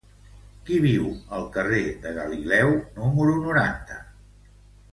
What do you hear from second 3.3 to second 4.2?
noranta?